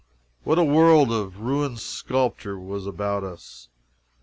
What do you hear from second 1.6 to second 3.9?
sculpture was about us!